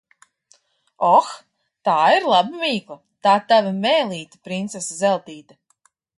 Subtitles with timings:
[1.09, 1.27] Oh,
[1.89, 2.99] tā ir laba mīkla!
[3.29, 5.61] Tā tava mēlīte, princese Zeltīte.